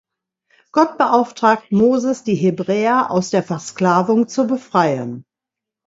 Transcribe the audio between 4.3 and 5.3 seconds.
befreien.